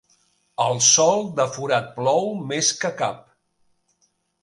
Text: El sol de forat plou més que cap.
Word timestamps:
El 0.67 0.81
sol 0.85 1.21
de 1.41 1.47
forat 1.59 1.93
plou 2.01 2.35
més 2.53 2.75
que 2.83 2.95
cap. 3.07 3.25